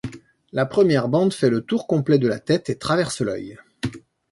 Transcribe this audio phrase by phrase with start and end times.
[0.51, 3.59] La première bande fait le tour complet de la tête et traverse l’œil.